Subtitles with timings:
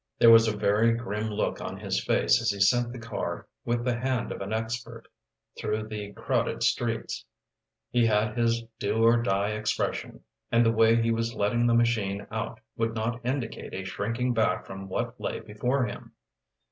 [0.17, 3.85] There was a very grim look on his face as he sent the car, with
[3.85, 5.07] the hand of an expert,
[5.59, 7.23] through the crowded streets.
[7.91, 12.25] He had his do or die expression, and the way he was letting the machine
[12.31, 16.13] out would not indicate a shrinking back from what lay before him.